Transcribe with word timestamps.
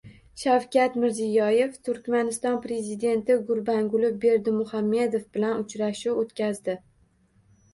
Shavkat 0.43 0.95
Mirziyoyev 1.01 1.75
Turkmaniston 1.89 2.57
prezidenti 2.63 3.37
Gurbanguli 3.51 4.11
Berdimuhamedov 4.25 5.29
bilan 5.37 5.63
uchrashuv 5.67 6.25
o‘tkazdi 6.25 6.77